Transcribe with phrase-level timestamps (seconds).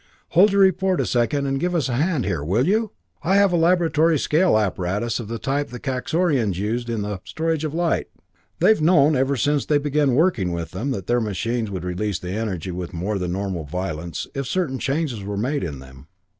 [0.29, 2.89] "Hold your report a second and give us a hand here, will you?
[3.21, 7.63] I have a laboratory scale apparatus of the type the Kaxorians used in the storage
[7.63, 8.07] of light.
[8.57, 12.31] They've known, ever since they began working with them, that their machines would release the
[12.31, 16.07] energy with more than normal violence, if certain changes were made in them.